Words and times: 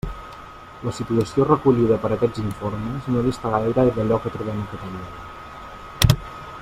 La 0.87 0.93
situació 0.99 1.45
recollida 1.49 1.99
per 2.05 2.11
aquests 2.15 2.41
informes 2.45 3.11
no 3.17 3.23
dista 3.29 3.53
gaire 3.57 3.87
d'allò 3.99 4.21
que 4.25 4.35
trobem 4.39 4.65
a 4.65 4.69
Catalunya. 4.73 6.25